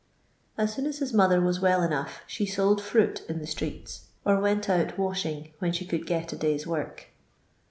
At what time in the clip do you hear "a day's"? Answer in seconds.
6.33-6.65